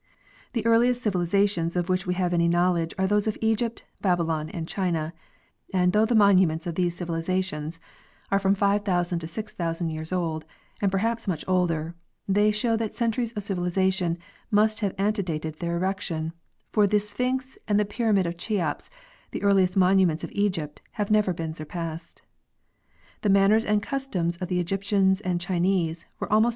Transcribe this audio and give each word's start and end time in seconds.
The 0.53 0.65
earliest 0.65 1.03
civilizations 1.03 1.75
of 1.75 1.87
which 1.87 2.07
we 2.07 2.15
have 2.15 2.33
any 2.33 2.47
knowledge 2.47 2.95
are 2.97 3.05
those 3.05 3.27
of 3.27 3.37
Egypt, 3.39 3.83
Babylon, 4.01 4.49
and 4.49 4.67
China, 4.67 5.13
and 5.75 5.93
though 5.93 6.07
the 6.07 6.15
monu 6.15 6.47
ments 6.47 6.65
of 6.65 6.73
those 6.73 6.95
civilizations 6.95 7.79
are 8.31 8.39
from 8.39 8.55
5,000 8.55 9.19
to 9.19 9.27
6,000 9.27 9.89
years 9.89 10.11
old, 10.11 10.43
and 10.81 10.91
perhaps 10.91 11.27
much 11.27 11.45
older, 11.47 11.93
they 12.27 12.51
show 12.51 12.75
that 12.77 12.95
centuries 12.95 13.31
of 13.33 13.43
civilization 13.43 14.17
must 14.49 14.79
have 14.79 14.95
antedated 14.97 15.59
their 15.59 15.75
erection; 15.75 16.33
for 16.71 16.87
the 16.87 16.99
Sphinx 16.99 17.59
and 17.67 17.79
the 17.79 17.85
Pyramid 17.85 18.25
of 18.25 18.37
Cheops, 18.37 18.89
the 19.29 19.43
earliest 19.43 19.77
monuments 19.77 20.23
of 20.23 20.31
Egypt, 20.31 20.81
have 20.93 21.11
never 21.11 21.31
been 21.31 21.53
surpassed. 21.53 22.23
The 23.21 23.29
manners 23.29 23.65
and 23.65 23.83
customs 23.83 24.35
of 24.37 24.47
the 24.47 24.57
Egyp 24.63 24.79
tians 24.81 25.21
and 25.23 25.39
Chinese 25.39 26.07
were 26.19 26.33
almost. 26.33 26.49